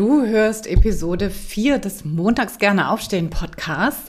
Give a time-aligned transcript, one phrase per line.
[0.00, 4.08] Du hörst Episode 4 des Montags gerne aufstehen Podcasts.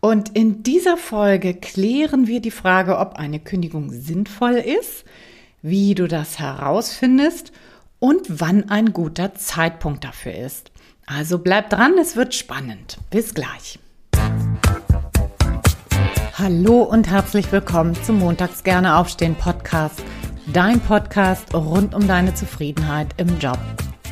[0.00, 5.04] Und in dieser Folge klären wir die Frage, ob eine Kündigung sinnvoll ist,
[5.62, 7.52] wie du das herausfindest
[8.00, 10.72] und wann ein guter Zeitpunkt dafür ist.
[11.06, 12.98] Also bleib dran, es wird spannend.
[13.10, 13.78] Bis gleich.
[16.34, 20.02] Hallo und herzlich willkommen zum Montags gerne aufstehen Podcast,
[20.52, 23.60] dein Podcast rund um deine Zufriedenheit im Job.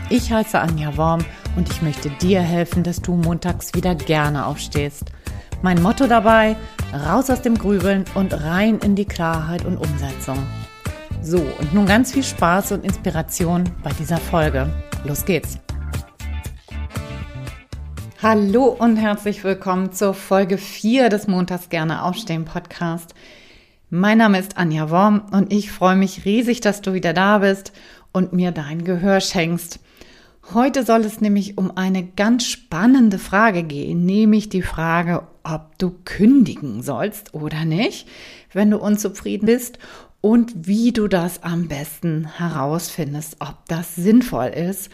[0.09, 1.25] Ich heiße Anja Worm
[1.57, 5.06] und ich möchte dir helfen, dass du montags wieder gerne aufstehst.
[5.62, 6.55] Mein Motto dabei,
[6.95, 10.38] raus aus dem Grübeln und rein in die Klarheit und Umsetzung.
[11.23, 14.73] So, und nun ganz viel Spaß und Inspiration bei dieser Folge.
[15.05, 15.59] Los geht's!
[18.23, 23.12] Hallo und herzlich willkommen zur Folge 4 des Montags gerne aufstehen Podcast.
[23.91, 27.73] Mein Name ist Anja Worm und ich freue mich riesig, dass du wieder da bist
[28.12, 29.80] und mir dein Gehör schenkst.
[30.55, 35.91] Heute soll es nämlich um eine ganz spannende Frage gehen, nämlich die Frage, ob du
[36.05, 38.06] kündigen sollst oder nicht,
[38.53, 39.80] wenn du unzufrieden bist
[40.20, 44.88] und wie du das am besten herausfindest, ob das sinnvoll ist.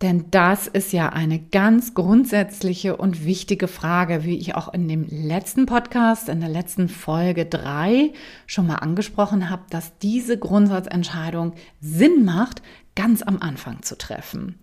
[0.00, 5.06] Denn das ist ja eine ganz grundsätzliche und wichtige Frage, wie ich auch in dem
[5.10, 8.12] letzten Podcast, in der letzten Folge drei
[8.46, 12.62] schon mal angesprochen habe, dass diese Grundsatzentscheidung Sinn macht,
[12.94, 14.60] ganz am Anfang zu treffen.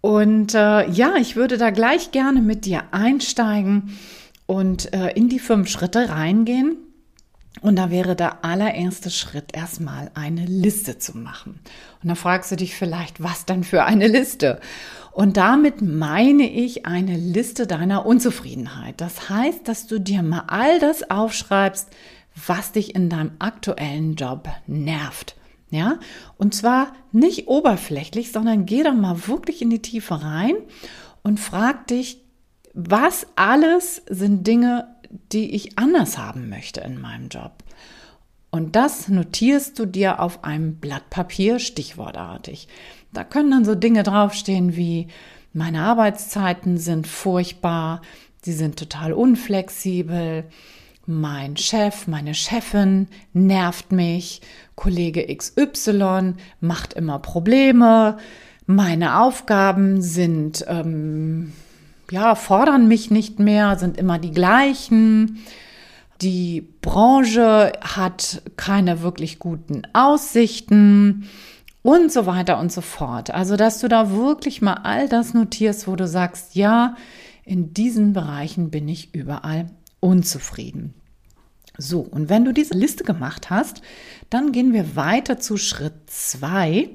[0.00, 3.96] Und äh, ja, ich würde da gleich gerne mit dir einsteigen
[4.46, 6.76] und äh, in die fünf Schritte reingehen.
[7.62, 11.60] Und da wäre der allererste Schritt erstmal eine Liste zu machen.
[12.02, 14.60] Und da fragst du dich vielleicht, was dann für eine Liste?
[15.12, 19.00] Und damit meine ich eine Liste deiner Unzufriedenheit.
[19.00, 21.88] Das heißt, dass du dir mal all das aufschreibst,
[22.46, 25.36] was dich in deinem aktuellen Job nervt.
[25.70, 26.00] Ja,
[26.36, 30.54] und zwar nicht oberflächlich, sondern geh da mal wirklich in die Tiefe rein
[31.22, 32.22] und frag dich,
[32.74, 34.88] was alles sind Dinge,
[35.32, 37.52] die ich anders haben möchte in meinem Job.
[38.50, 42.68] Und das notierst du dir auf einem Blatt Papier stichwortartig.
[43.12, 45.08] Da können dann so Dinge draufstehen wie
[45.52, 48.02] meine Arbeitszeiten sind furchtbar,
[48.42, 50.44] sie sind total unflexibel,
[51.06, 54.42] mein Chef, meine Chefin nervt mich,
[54.76, 58.18] Kollege XY macht immer Probleme,
[58.66, 61.52] meine Aufgaben sind, ähm,
[62.10, 65.40] ja, fordern mich nicht mehr, sind immer die gleichen.
[66.20, 71.28] Die Branche hat keine wirklich guten Aussichten
[71.82, 73.30] und so weiter und so fort.
[73.30, 76.96] Also, dass du da wirklich mal all das notierst, wo du sagst, ja,
[77.44, 79.66] in diesen Bereichen bin ich überall
[80.00, 80.94] unzufrieden.
[81.78, 83.80] So, und wenn du diese Liste gemacht hast,
[84.28, 86.90] dann gehen wir weiter zu Schritt zwei.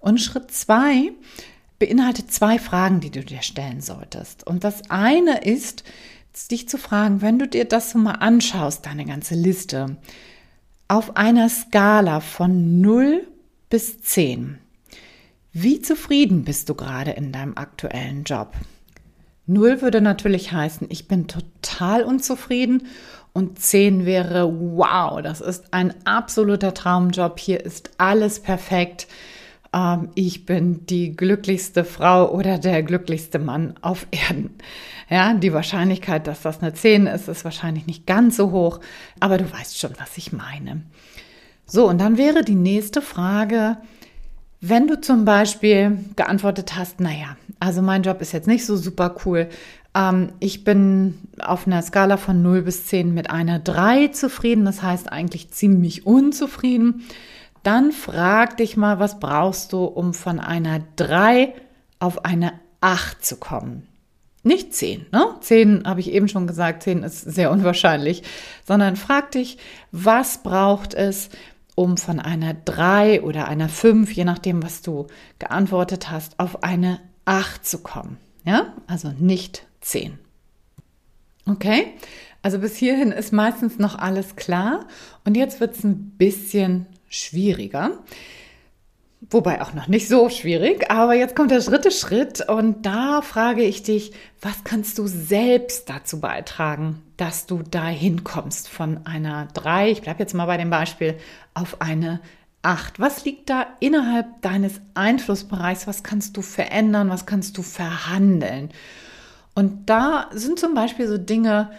[0.00, 1.12] Und Schritt zwei
[1.78, 4.46] beinhaltet zwei Fragen, die du dir stellen solltest.
[4.46, 5.84] Und das eine ist,
[6.50, 9.96] dich zu fragen, wenn du dir das so mal anschaust, deine ganze Liste,
[10.88, 13.26] auf einer Skala von 0
[13.70, 14.58] bis 10,
[15.52, 18.54] wie zufrieden bist du gerade in deinem aktuellen Job?
[19.46, 22.88] Null würde natürlich heißen, ich bin total unzufrieden
[23.32, 27.38] und 10 wäre, wow, das ist ein absoluter Traumjob.
[27.38, 29.06] Hier ist alles perfekt.
[29.74, 34.50] Ähm, ich bin die glücklichste Frau oder der glücklichste Mann auf Erden.
[35.10, 38.80] Ja, die Wahrscheinlichkeit, dass das eine 10 ist, ist wahrscheinlich nicht ganz so hoch,
[39.20, 40.82] aber du weißt schon, was ich meine.
[41.66, 43.76] So, und dann wäre die nächste Frage,
[44.60, 49.16] wenn du zum Beispiel geantwortet hast, naja, also mein Job ist jetzt nicht so super
[49.24, 49.48] cool,
[49.94, 54.82] ähm, ich bin auf einer Skala von 0 bis 10 mit einer 3 zufrieden, das
[54.82, 57.04] heißt eigentlich ziemlich unzufrieden.
[57.64, 61.54] Dann frag dich mal, was brauchst du, um von einer 3
[61.98, 63.88] auf eine 8 zu kommen?
[64.42, 65.34] Nicht 10, ne?
[65.40, 68.22] 10 habe ich eben schon gesagt, 10 ist sehr unwahrscheinlich,
[68.66, 69.56] sondern frag dich,
[69.90, 71.30] was braucht es,
[71.74, 75.06] um von einer 3 oder einer 5, je nachdem, was du
[75.38, 78.18] geantwortet hast, auf eine 8 zu kommen.
[78.44, 80.18] Ja, also nicht 10.
[81.46, 81.94] Okay,
[82.42, 84.86] also bis hierhin ist meistens noch alles klar
[85.24, 87.98] und jetzt wird es ein bisschen schwieriger.
[89.30, 93.62] Wobei auch noch nicht so schwierig, aber jetzt kommt der dritte Schritt und da frage
[93.62, 94.12] ich dich,
[94.42, 100.20] was kannst du selbst dazu beitragen, dass du da hinkommst von einer 3, ich bleibe
[100.20, 101.16] jetzt mal bei dem Beispiel,
[101.54, 102.20] auf eine
[102.64, 102.98] 8.
[103.00, 105.86] Was liegt da innerhalb deines Einflussbereichs?
[105.86, 107.10] Was kannst du verändern?
[107.10, 108.70] Was kannst du verhandeln?
[109.54, 111.70] Und da sind zum Beispiel so Dinge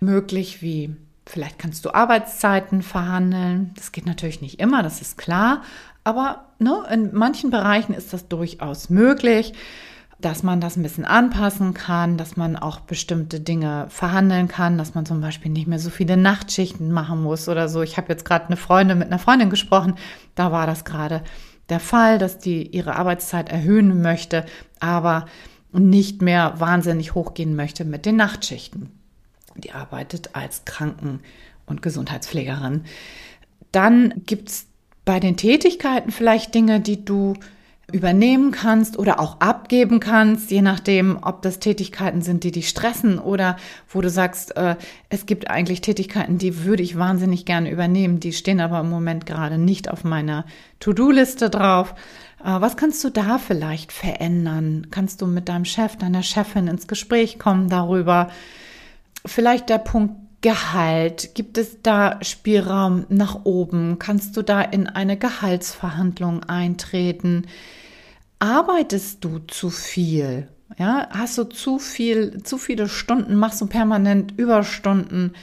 [0.00, 0.96] möglich wie
[1.30, 3.70] Vielleicht kannst du Arbeitszeiten verhandeln.
[3.76, 5.62] Das geht natürlich nicht immer, das ist klar.
[6.02, 9.52] Aber ne, in manchen Bereichen ist das durchaus möglich.
[10.20, 14.94] dass man das ein bisschen anpassen kann, dass man auch bestimmte Dinge verhandeln kann, dass
[14.94, 17.80] man zum Beispiel nicht mehr so viele Nachtschichten machen muss oder so.
[17.80, 19.94] Ich habe jetzt gerade eine Freundin mit einer Freundin gesprochen,
[20.34, 21.22] da war das gerade
[21.70, 24.44] der Fall, dass die ihre Arbeitszeit erhöhen möchte,
[24.78, 25.24] aber
[25.72, 28.99] nicht mehr wahnsinnig hochgehen möchte mit den Nachtschichten.
[29.56, 31.20] Die arbeitet als Kranken-
[31.66, 32.84] und Gesundheitspflegerin.
[33.72, 34.66] Dann gibt es
[35.04, 37.34] bei den Tätigkeiten vielleicht Dinge, die du
[37.92, 43.18] übernehmen kannst oder auch abgeben kannst, je nachdem, ob das Tätigkeiten sind, die dich stressen
[43.18, 43.56] oder
[43.88, 44.76] wo du sagst, äh,
[45.08, 49.26] es gibt eigentlich Tätigkeiten, die würde ich wahnsinnig gerne übernehmen, die stehen aber im Moment
[49.26, 50.44] gerade nicht auf meiner
[50.78, 51.94] To-Do-Liste drauf.
[52.40, 54.88] Äh, was kannst du da vielleicht verändern?
[54.90, 58.30] Kannst du mit deinem Chef, deiner Chefin ins Gespräch kommen darüber?
[59.26, 61.34] Vielleicht der Punkt Gehalt?
[61.34, 63.98] Gibt es da Spielraum nach oben?
[63.98, 67.44] Kannst du da in eine Gehaltsverhandlung eintreten?
[68.40, 70.48] arbeitest du zu viel?
[70.78, 75.34] Ja, hast du zu viel, zu viele Stunden, machst du permanent Überstunden?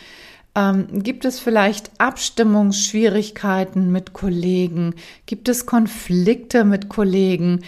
[0.55, 4.95] Ähm, gibt es vielleicht Abstimmungsschwierigkeiten mit Kollegen?
[5.25, 7.61] Gibt es Konflikte mit Kollegen?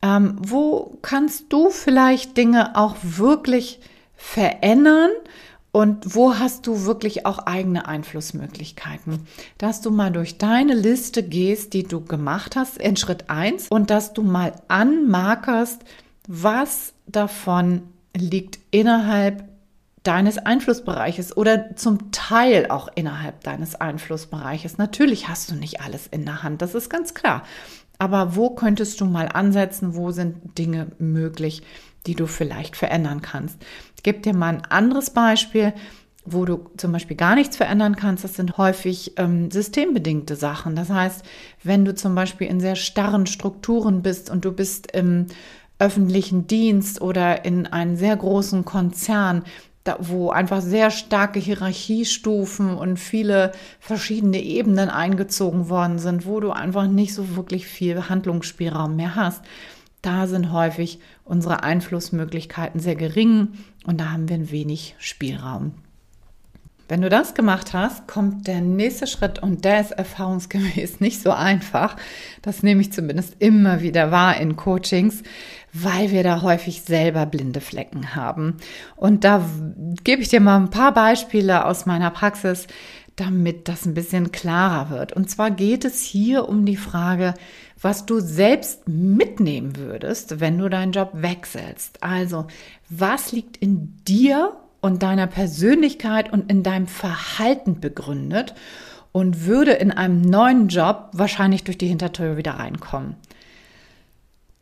[0.00, 3.80] Ähm, wo kannst du vielleicht Dinge auch wirklich
[4.14, 5.10] verändern?
[5.70, 9.26] Und wo hast du wirklich auch eigene Einflussmöglichkeiten?
[9.58, 13.90] Dass du mal durch deine Liste gehst, die du gemacht hast in Schritt 1 und
[13.90, 15.82] dass du mal anmarkerst,
[16.26, 17.82] was davon
[18.16, 19.44] liegt innerhalb
[20.02, 24.78] deines Einflussbereiches oder zum Teil auch innerhalb deines Einflussbereiches.
[24.78, 27.42] Natürlich hast du nicht alles in der Hand, das ist ganz klar.
[27.98, 29.96] Aber wo könntest du mal ansetzen?
[29.96, 31.62] Wo sind Dinge möglich,
[32.06, 33.58] die du vielleicht verändern kannst?
[33.98, 35.72] Ich gebe dir mal ein anderes Beispiel,
[36.24, 38.22] wo du zum Beispiel gar nichts verändern kannst.
[38.22, 40.76] Das sind häufig ähm, systembedingte Sachen.
[40.76, 41.24] Das heißt,
[41.64, 45.26] wenn du zum Beispiel in sehr starren Strukturen bist und du bist im
[45.80, 49.42] öffentlichen Dienst oder in einem sehr großen Konzern,
[49.82, 56.52] da, wo einfach sehr starke Hierarchiestufen und viele verschiedene Ebenen eingezogen worden sind, wo du
[56.52, 59.42] einfach nicht so wirklich viel Handlungsspielraum mehr hast.
[60.02, 63.48] Da sind häufig unsere Einflussmöglichkeiten sehr gering
[63.84, 65.74] und da haben wir ein wenig Spielraum.
[66.90, 71.32] Wenn du das gemacht hast, kommt der nächste Schritt und der ist erfahrungsgemäß nicht so
[71.32, 71.96] einfach.
[72.40, 75.22] Das nehme ich zumindest immer wieder wahr in Coachings,
[75.74, 78.56] weil wir da häufig selber blinde Flecken haben.
[78.96, 79.44] Und da
[80.02, 82.66] gebe ich dir mal ein paar Beispiele aus meiner Praxis,
[83.20, 85.12] damit das ein bisschen klarer wird.
[85.12, 87.34] Und zwar geht es hier um die Frage,
[87.80, 92.02] was du selbst mitnehmen würdest, wenn du deinen Job wechselst.
[92.02, 92.46] Also,
[92.88, 98.54] was liegt in dir und deiner Persönlichkeit und in deinem Verhalten begründet
[99.10, 103.16] und würde in einem neuen Job wahrscheinlich durch die Hintertür wieder reinkommen?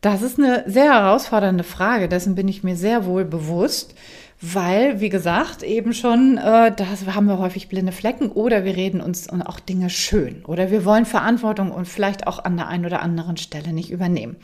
[0.00, 3.94] Das ist eine sehr herausfordernde Frage, dessen bin ich mir sehr wohl bewusst,
[4.40, 9.00] weil, wie gesagt, eben schon, äh, da haben wir häufig blinde Flecken oder wir reden
[9.00, 13.00] uns auch Dinge schön oder wir wollen Verantwortung und vielleicht auch an der einen oder
[13.00, 14.36] anderen Stelle nicht übernehmen.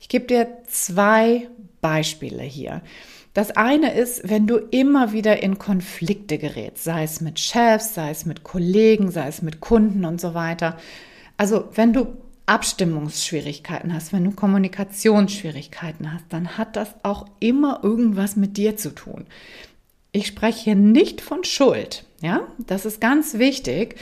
[0.00, 1.48] Ich gebe dir zwei
[1.80, 2.82] Beispiele hier.
[3.34, 8.10] Das eine ist, wenn du immer wieder in Konflikte gerätst, sei es mit Chefs, sei
[8.10, 10.76] es mit Kollegen, sei es mit Kunden und so weiter.
[11.36, 12.06] Also wenn du
[12.46, 18.94] Abstimmungsschwierigkeiten hast, wenn du Kommunikationsschwierigkeiten hast, dann hat das auch immer irgendwas mit dir zu
[18.94, 19.26] tun.
[20.12, 23.96] Ich spreche hier nicht von Schuld, ja, das ist ganz wichtig,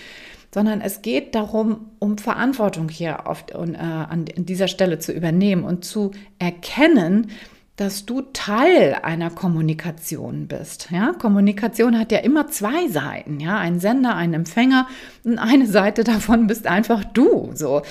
[0.53, 5.85] sondern es geht darum, um Verantwortung hier auf, äh, an dieser Stelle zu übernehmen und
[5.85, 7.31] zu erkennen,
[7.77, 10.91] dass du Teil einer Kommunikation bist.
[10.91, 14.87] Ja, Kommunikation hat ja immer zwei Seiten, ja, ein Sender, ein Empfänger
[15.25, 17.83] und eine Seite davon bist einfach du, so.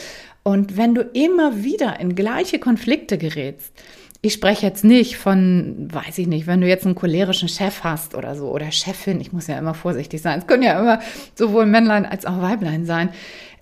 [0.43, 3.74] Und wenn du immer wieder in gleiche Konflikte gerätst,
[4.24, 8.13] ich spreche jetzt nicht von, weiß ich nicht, wenn du jetzt einen cholerischen Chef hast
[8.13, 10.39] oder so oder Chefin, ich muss ja immer vorsichtig sein.
[10.39, 11.00] Es können ja immer
[11.33, 13.10] sowohl Männlein als auch Weiblein sein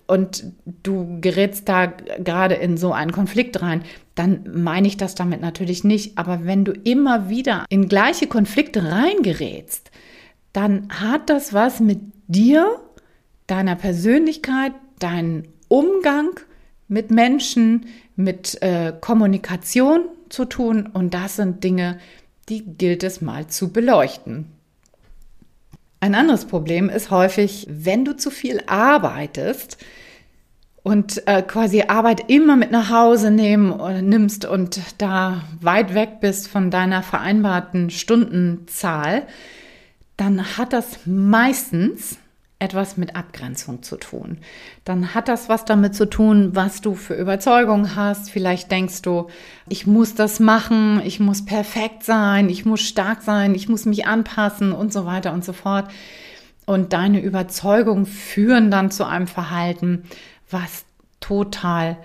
[0.06, 0.44] und
[0.82, 3.84] du gerätst da gerade in so einen Konflikt rein,
[4.16, 6.18] dann meine ich das damit natürlich nicht.
[6.18, 9.90] Aber wenn du immer wieder in gleiche Konflikte reingerätst,
[10.52, 12.80] dann hat das was mit dir,
[13.46, 16.40] deiner Persönlichkeit, deinem Umgang
[16.90, 20.88] mit Menschen, mit äh, Kommunikation zu tun.
[20.92, 21.98] Und das sind Dinge,
[22.48, 24.46] die gilt es mal zu beleuchten.
[26.00, 29.78] Ein anderes Problem ist häufig, wenn du zu viel arbeitest
[30.82, 36.20] und äh, quasi Arbeit immer mit nach Hause nehmen oder nimmst und da weit weg
[36.20, 39.26] bist von deiner vereinbarten Stundenzahl,
[40.16, 42.18] dann hat das meistens
[42.60, 44.38] etwas mit Abgrenzung zu tun.
[44.84, 48.30] Dann hat das was damit zu tun, was du für Überzeugungen hast.
[48.30, 49.28] Vielleicht denkst du,
[49.68, 54.06] ich muss das machen, ich muss perfekt sein, ich muss stark sein, ich muss mich
[54.06, 55.90] anpassen und so weiter und so fort.
[56.66, 60.04] Und deine Überzeugungen führen dann zu einem Verhalten,
[60.50, 60.84] was
[61.18, 61.96] total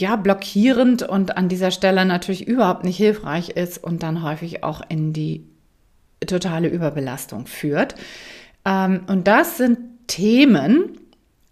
[0.00, 4.80] ja, blockierend und an dieser Stelle natürlich überhaupt nicht hilfreich ist und dann häufig auch
[4.88, 5.46] in die
[6.26, 7.94] totale Überbelastung führt.
[8.64, 10.98] Ähm, und das sind Themen,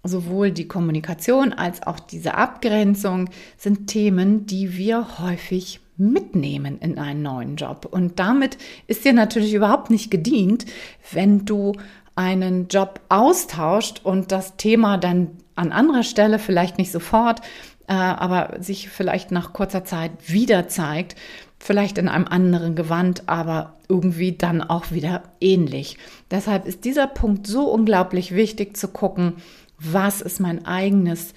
[0.02, 7.22] sowohl die Kommunikation als auch diese Abgrenzung sind Themen, die wir häufig mitnehmen in einen
[7.22, 7.86] neuen Job.
[7.90, 10.64] Und damit ist dir natürlich überhaupt nicht gedient,
[11.12, 11.72] wenn du
[12.16, 17.40] einen Job austauscht und das Thema dann an anderer Stelle, vielleicht nicht sofort,
[17.86, 21.16] äh, aber sich vielleicht nach kurzer Zeit wieder zeigt,
[21.60, 25.98] vielleicht in einem anderen Gewand, aber irgendwie dann auch wieder ähnlich.
[26.30, 29.34] Deshalb ist dieser Punkt so unglaublich wichtig zu gucken,
[29.78, 31.34] was ist mein eigenes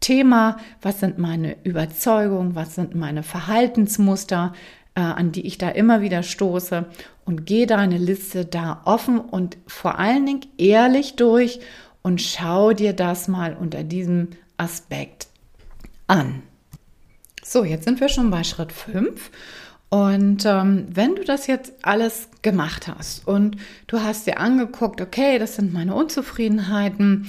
[0.00, 4.52] Thema, was sind meine Überzeugungen, was sind meine Verhaltensmuster,
[4.94, 6.86] äh, an die ich da immer wieder stoße
[7.24, 11.60] und gehe deine Liste da offen und vor allen Dingen ehrlich durch
[12.02, 15.28] und schau dir das mal unter diesem Aspekt
[16.06, 16.42] an.
[17.42, 19.30] So, jetzt sind wir schon bei Schritt 5.
[19.90, 25.38] Und ähm, wenn du das jetzt alles gemacht hast und du hast dir angeguckt, okay,
[25.38, 27.28] das sind meine Unzufriedenheiten,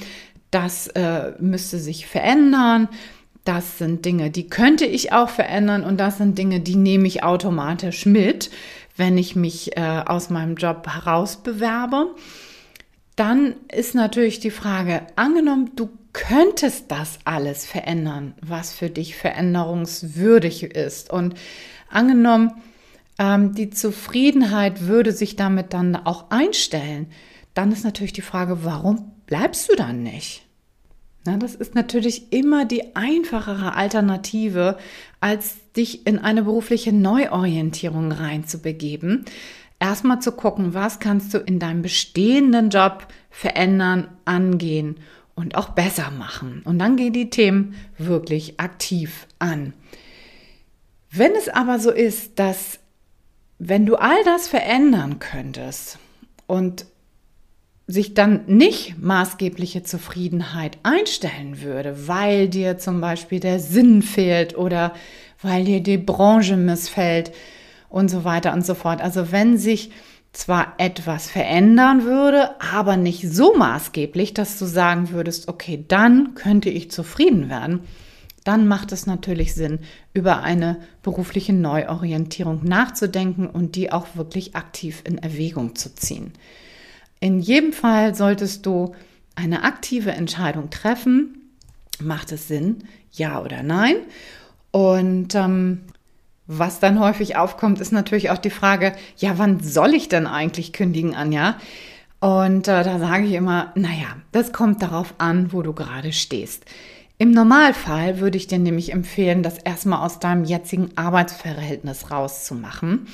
[0.49, 2.87] das äh, müsste sich verändern,
[3.43, 7.23] das sind Dinge, die könnte ich auch verändern und das sind Dinge, die nehme ich
[7.23, 8.49] automatisch mit,
[8.97, 12.15] wenn ich mich äh, aus meinem Job herausbewerbe.
[13.15, 20.63] Dann ist natürlich die Frage, angenommen, du könntest das alles verändern, was für dich veränderungswürdig
[20.63, 21.11] ist.
[21.11, 21.35] Und
[21.95, 22.51] angenommen,
[23.17, 27.07] ähm, die Zufriedenheit würde sich damit dann auch einstellen,
[27.53, 30.45] dann ist natürlich die Frage, warum bleibst du dann nicht?
[31.25, 34.77] Na, das ist natürlich immer die einfachere Alternative,
[35.19, 39.25] als dich in eine berufliche Neuorientierung reinzubegeben.
[39.79, 44.97] Erstmal zu gucken, was kannst du in deinem bestehenden Job verändern, angehen
[45.33, 46.61] und auch besser machen.
[46.63, 49.73] Und dann gehen die Themen wirklich aktiv an.
[51.17, 52.79] Wenn es aber so ist, dass
[53.57, 55.97] wenn du all das verändern könntest
[56.45, 56.85] und
[57.87, 64.93] sich dann nicht maßgebliche Zufriedenheit einstellen würde, weil dir zum Beispiel der Sinn fehlt oder
[65.41, 67.31] weil dir die Branche missfällt
[67.89, 69.01] und so weiter und so fort.
[69.01, 69.91] Also wenn sich
[70.33, 76.69] zwar etwas verändern würde, aber nicht so maßgeblich, dass du sagen würdest, okay, dann könnte
[76.69, 77.81] ich zufrieden werden,
[78.45, 79.79] dann macht es natürlich Sinn,
[80.13, 86.31] über eine berufliche Neuorientierung nachzudenken und die auch wirklich aktiv in Erwägung zu ziehen.
[87.19, 88.93] In jedem Fall solltest du
[89.35, 91.51] eine aktive Entscheidung treffen.
[91.99, 93.95] Macht es Sinn, ja oder nein?
[94.71, 95.81] Und ähm,
[96.47, 100.71] was dann häufig aufkommt, ist natürlich auch die Frage, ja, wann soll ich denn eigentlich
[100.71, 101.57] kündigen, Anja?
[102.19, 106.65] Und äh, da sage ich immer, naja, das kommt darauf an, wo du gerade stehst.
[107.17, 113.07] Im Normalfall würde ich dir nämlich empfehlen, das erstmal aus deinem jetzigen Arbeitsverhältnis rauszumachen.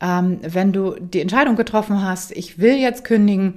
[0.00, 3.54] Ähm, wenn du die Entscheidung getroffen hast, ich will jetzt kündigen,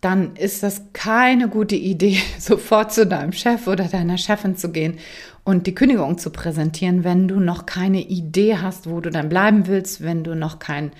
[0.00, 4.98] dann ist das keine gute Idee, sofort zu deinem Chef oder deiner Chefin zu gehen
[5.44, 9.66] und die Kündigung zu präsentieren, wenn du noch keine Idee hast, wo du dann bleiben
[9.66, 10.92] willst, wenn du noch kein,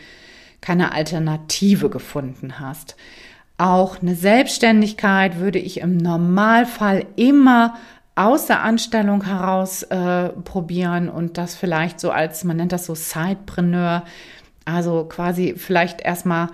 [0.60, 2.96] keine Alternative gefunden hast.
[3.56, 7.76] Auch eine Selbstständigkeit würde ich im Normalfall immer
[8.20, 12.94] aus der Anstellung heraus äh, probieren und das vielleicht so als, man nennt das so
[12.94, 14.04] Sidepreneur,
[14.66, 16.48] also quasi vielleicht erstmal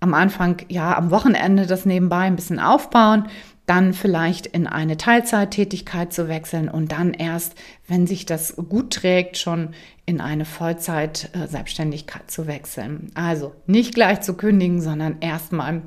[0.00, 3.28] am Anfang, ja, am Wochenende das nebenbei ein bisschen aufbauen,
[3.66, 9.36] dann vielleicht in eine Teilzeittätigkeit zu wechseln und dann erst, wenn sich das gut trägt,
[9.36, 9.74] schon
[10.06, 13.10] in eine Vollzeit-Selbstständigkeit zu wechseln.
[13.14, 15.82] Also nicht gleich zu kündigen, sondern erstmal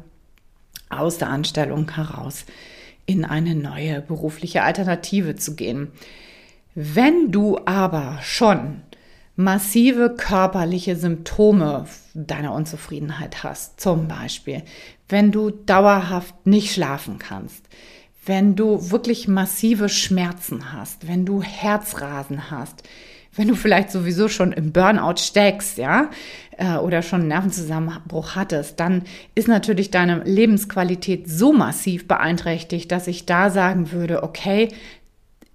[0.89, 2.45] aus der Anstellung heraus
[3.05, 5.91] in eine neue berufliche Alternative zu gehen.
[6.73, 8.81] Wenn du aber schon
[9.35, 14.63] massive körperliche Symptome deiner Unzufriedenheit hast, zum Beispiel,
[15.09, 17.67] wenn du dauerhaft nicht schlafen kannst,
[18.25, 22.83] wenn du wirklich massive Schmerzen hast, wenn du Herzrasen hast,
[23.35, 26.09] wenn du vielleicht sowieso schon im Burnout steckst, ja,
[26.57, 29.03] äh, oder schon einen Nervenzusammenbruch hattest, dann
[29.35, 34.69] ist natürlich deine Lebensqualität so massiv beeinträchtigt, dass ich da sagen würde, okay,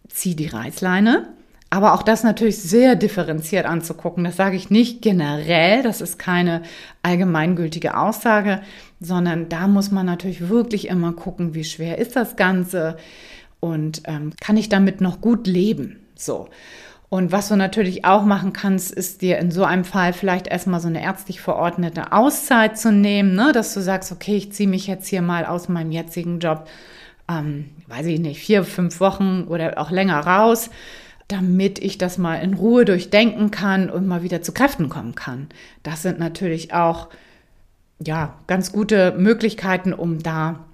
[0.08, 1.28] zieh die Reißleine,
[1.72, 4.24] Aber auch das natürlich sehr differenziert anzugucken.
[4.24, 6.62] Das sage ich nicht generell, das ist keine
[7.02, 8.60] allgemeingültige Aussage,
[9.00, 12.96] sondern da muss man natürlich wirklich immer gucken, wie schwer ist das Ganze
[13.60, 16.00] und ähm, kann ich damit noch gut leben.
[16.16, 16.48] So.
[17.10, 20.80] Und was du natürlich auch machen kannst, ist dir in so einem Fall vielleicht erstmal
[20.80, 23.50] so eine ärztlich verordnete Auszeit zu nehmen, ne?
[23.52, 26.68] dass du sagst, okay, ich ziehe mich jetzt hier mal aus meinem jetzigen Job,
[27.28, 30.70] ähm, weiß ich nicht, vier, fünf Wochen oder auch länger raus
[31.30, 35.48] damit ich das mal in Ruhe durchdenken kann und mal wieder zu Kräften kommen kann.
[35.82, 37.08] Das sind natürlich auch
[38.00, 40.64] ja, ganz gute Möglichkeiten, um da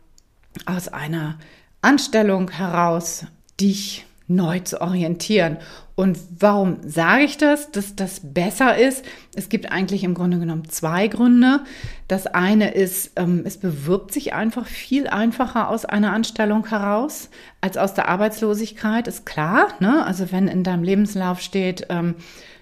[0.65, 1.39] aus einer
[1.83, 3.27] Anstellung heraus
[3.61, 5.59] dich neu zu orientieren.
[5.95, 9.05] Und warum sage ich das, dass das besser ist?
[9.35, 11.61] Es gibt eigentlich im Grunde genommen zwei Gründe.
[12.07, 17.31] Das eine ist, ähm, es bewirbt sich einfach viel einfacher aus einer Anstellung heraus
[17.63, 19.69] als aus der Arbeitslosigkeit, ist klar.
[19.81, 20.05] Ne?
[20.05, 22.17] Also wenn in deinem Lebenslauf steht, ähm,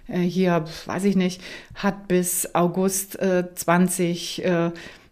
[0.06, 1.40] äh, hier, weiß ich nicht,
[1.74, 3.48] hat bis August äh,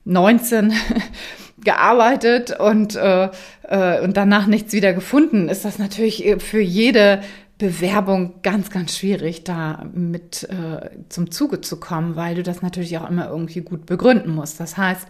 [0.04, 0.72] 2019
[1.64, 3.30] gearbeitet und, äh,
[3.62, 7.22] äh, und danach nichts wieder gefunden, ist das natürlich äh, für jede
[7.58, 12.98] Bewerbung ganz, ganz schwierig, da mit äh, zum Zuge zu kommen, weil du das natürlich
[12.98, 14.58] auch immer irgendwie gut begründen musst.
[14.58, 15.06] Das heißt,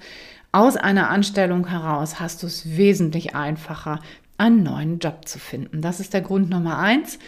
[0.52, 4.00] aus einer Anstellung heraus hast du es wesentlich einfacher,
[4.36, 5.80] einen neuen Job zu finden.
[5.80, 7.18] Das ist der Grund Nummer eins.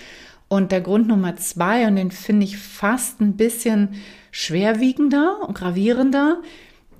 [0.48, 3.94] Und der Grund Nummer zwei, und den finde ich fast ein bisschen
[4.30, 6.42] schwerwiegender und gravierender,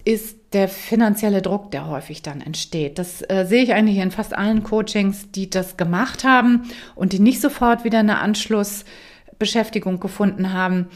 [0.04, 2.98] ist der finanzielle Druck, der häufig dann entsteht.
[2.98, 6.62] Das äh, sehe ich eigentlich in fast allen Coachings, die das gemacht haben
[6.94, 10.86] und die nicht sofort wieder eine Anschlussbeschäftigung gefunden haben,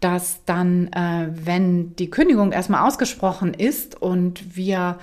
[0.00, 4.98] dass dann, äh, wenn die Kündigung erstmal ausgesprochen ist und wir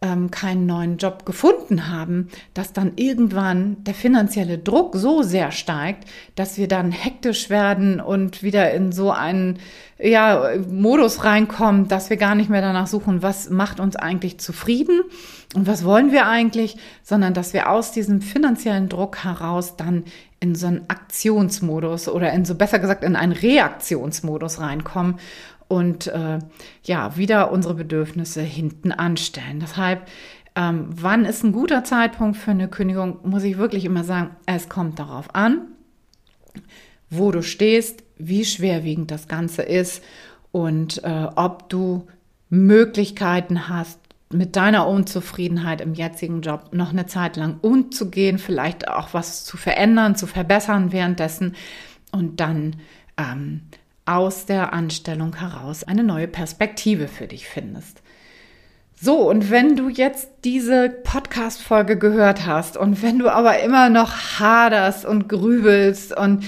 [0.00, 6.08] ähm, keinen neuen Job gefunden haben, dass dann irgendwann der finanzielle Druck so sehr steigt,
[6.36, 9.58] dass wir dann hektisch werden und wieder in so einen
[9.98, 15.00] ja, Modus reinkommen, dass wir gar nicht mehr danach suchen, was macht uns eigentlich zufrieden
[15.56, 20.04] und was wollen wir eigentlich, sondern dass wir aus diesem finanziellen Druck heraus dann
[20.38, 25.16] in so einen Aktionsmodus oder in so besser gesagt in einen Reaktionsmodus reinkommen
[25.68, 26.38] und äh,
[26.82, 29.60] ja, wieder unsere Bedürfnisse hinten anstellen.
[29.60, 30.08] Deshalb,
[30.56, 34.68] ähm, wann ist ein guter Zeitpunkt für eine Kündigung, muss ich wirklich immer sagen, es
[34.68, 35.68] kommt darauf an,
[37.10, 40.02] wo du stehst, wie schwerwiegend das Ganze ist
[40.50, 42.06] und äh, ob du
[42.48, 44.00] Möglichkeiten hast,
[44.30, 49.56] mit deiner Unzufriedenheit im jetzigen Job noch eine Zeit lang umzugehen, vielleicht auch was zu
[49.56, 51.56] verändern, zu verbessern währenddessen
[52.12, 52.76] und dann
[53.16, 53.62] ähm,
[54.08, 58.02] aus der Anstellung heraus eine neue Perspektive für dich findest.
[59.00, 64.12] So, und wenn du jetzt diese Podcast-Folge gehört hast und wenn du aber immer noch
[64.40, 66.44] haderst und grübelst und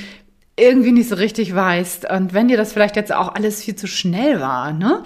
[0.57, 3.87] irgendwie nicht so richtig weißt und wenn dir das vielleicht jetzt auch alles viel zu
[3.87, 5.05] schnell war, ne,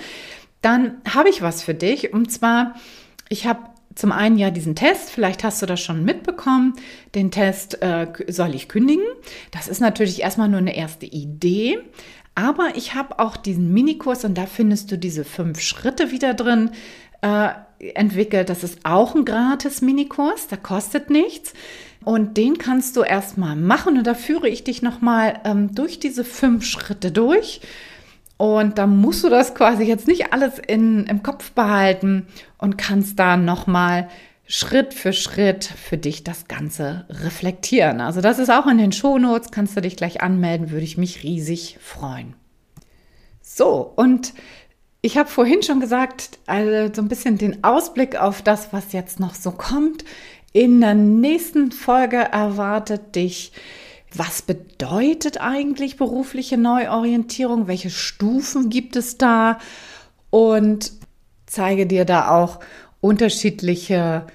[0.62, 2.14] dann habe ich was für dich.
[2.14, 2.74] Und zwar,
[3.28, 3.60] ich habe
[3.94, 6.74] zum einen ja diesen Test, vielleicht hast du das schon mitbekommen,
[7.14, 9.04] den Test äh, soll ich kündigen.
[9.50, 11.78] Das ist natürlich erstmal nur eine erste Idee,
[12.34, 16.70] aber ich habe auch diesen Minikurs und da findest du diese fünf Schritte wieder drin
[17.22, 17.50] äh,
[17.94, 18.48] entwickelt.
[18.48, 21.54] Das ist auch ein gratis Minikurs, der kostet nichts.
[22.04, 26.24] Und den kannst du erstmal machen und da führe ich dich nochmal ähm, durch diese
[26.24, 27.62] fünf Schritte durch.
[28.36, 32.26] Und da musst du das quasi jetzt nicht alles in, im Kopf behalten
[32.58, 34.08] und kannst da nochmal
[34.46, 38.00] Schritt für Schritt für dich das Ganze reflektieren.
[38.00, 41.22] Also das ist auch in den Shownotes, kannst du dich gleich anmelden, würde ich mich
[41.22, 42.34] riesig freuen.
[43.40, 44.34] So, und
[45.00, 49.20] ich habe vorhin schon gesagt, also so ein bisschen den Ausblick auf das, was jetzt
[49.20, 50.04] noch so kommt.
[50.52, 53.52] In der nächsten Folge erwartet dich,
[54.14, 57.66] was bedeutet eigentlich berufliche Neuorientierung?
[57.66, 59.58] Welche Stufen gibt es da?
[60.30, 60.92] Und
[61.46, 62.60] zeige dir da auch
[63.04, 64.26] unterschiedliche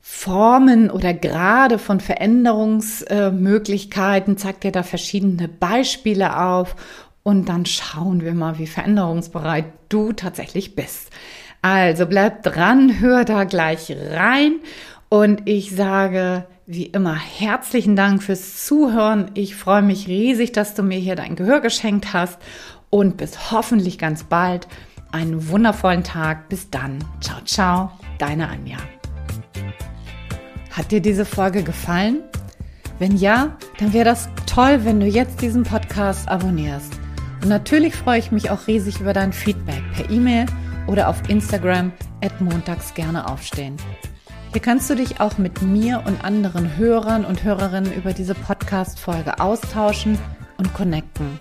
[0.00, 6.76] Formen oder Grade von Veränderungsmöglichkeiten, zeigt dir da verschiedene Beispiele auf
[7.24, 11.10] und dann schauen wir mal, wie veränderungsbereit du tatsächlich bist.
[11.60, 14.60] Also bleib dran, hör da gleich rein
[15.08, 19.32] und ich sage wie immer herzlichen Dank fürs Zuhören.
[19.34, 22.38] Ich freue mich riesig, dass du mir hier dein Gehör geschenkt hast
[22.90, 24.68] und bis hoffentlich ganz bald
[25.10, 26.48] einen wundervollen Tag.
[26.48, 26.98] Bis dann.
[27.20, 27.90] Ciao, ciao.
[28.18, 28.78] Deine Anja.
[30.70, 32.22] Hat dir diese Folge gefallen?
[32.98, 36.92] Wenn ja, dann wäre das toll, wenn du jetzt diesen Podcast abonnierst.
[37.42, 40.46] Und natürlich freue ich mich auch riesig über dein Feedback per E-Mail
[40.86, 43.76] oder auf Instagram at montags gerne aufstehen.
[44.52, 49.40] Hier kannst du dich auch mit mir und anderen Hörern und Hörerinnen über diese Podcast-Folge
[49.40, 50.18] austauschen
[50.58, 51.38] und connecten.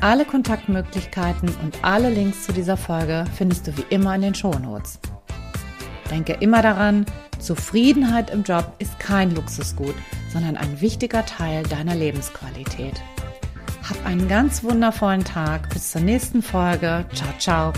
[0.00, 4.98] Alle Kontaktmöglichkeiten und alle Links zu dieser Folge findest du wie immer in den Shownotes.
[6.12, 7.06] Denke immer daran,
[7.38, 9.94] Zufriedenheit im Job ist kein Luxusgut,
[10.30, 13.00] sondern ein wichtiger Teil deiner Lebensqualität.
[13.88, 15.70] Hab einen ganz wundervollen Tag.
[15.70, 17.06] Bis zur nächsten Folge.
[17.14, 17.72] Ciao, ciao.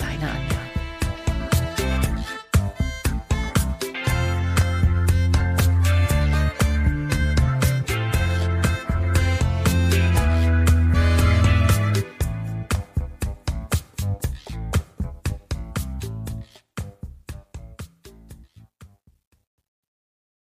[0.00, 0.45] Deine Anne.